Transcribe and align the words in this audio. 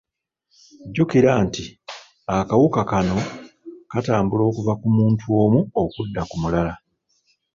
Jjukira 0.87 1.31
nti 1.45 1.63
akawuka 2.37 2.81
kano 2.89 3.17
katambula 3.91 4.43
okuva 4.49 4.73
ku 4.81 4.87
muntu 4.97 5.25
omu 5.43 5.59
okudda 5.83 6.21
ku 6.29 6.35
mulala. 6.41 6.73